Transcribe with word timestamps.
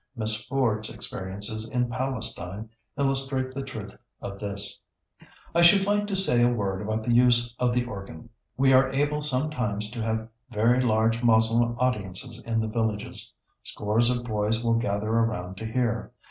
Miss 0.15 0.43
Ford's 0.45 0.89
experiences 0.91 1.69
in 1.69 1.87
Palestine 1.87 2.69
illustrate 2.97 3.53
the 3.53 3.61
truth 3.61 3.95
of 4.19 4.39
this: 4.39 4.79
"I 5.53 5.61
should 5.61 5.85
like 5.85 6.07
to 6.07 6.15
say 6.15 6.41
a 6.43 6.49
word 6.51 6.81
about 6.81 7.03
the 7.03 7.13
use 7.13 7.55
of 7.59 7.71
the 7.71 7.85
organ. 7.85 8.29
We 8.57 8.73
are 8.73 8.89
able 8.89 9.21
sometimes 9.21 9.91
to 9.91 10.01
have 10.01 10.27
very 10.49 10.81
large 10.81 11.21
Moslem 11.21 11.77
audiences 11.77 12.39
in 12.41 12.59
the 12.61 12.67
villages. 12.67 13.31
Scores 13.61 14.09
of 14.09 14.23
boys 14.23 14.63
will 14.63 14.73
gather 14.73 15.11
around 15.11 15.57
to 15.57 15.67
hear. 15.71 16.11